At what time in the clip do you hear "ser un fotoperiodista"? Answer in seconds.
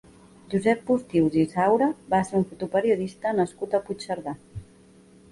2.29-3.33